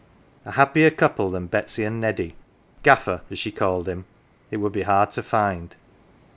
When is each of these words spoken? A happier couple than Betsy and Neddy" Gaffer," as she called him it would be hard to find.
A 0.45 0.51
happier 0.53 0.89
couple 0.89 1.29
than 1.29 1.45
Betsy 1.45 1.83
and 1.83 2.01
Neddy" 2.01 2.33
Gaffer," 2.81 3.21
as 3.29 3.37
she 3.37 3.51
called 3.51 3.87
him 3.87 4.05
it 4.49 4.57
would 4.57 4.73
be 4.73 4.81
hard 4.81 5.11
to 5.11 5.21
find. 5.21 5.75